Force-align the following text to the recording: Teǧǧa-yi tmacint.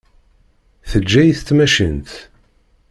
Teǧǧa-yi 0.89 1.33
tmacint. 1.47 2.09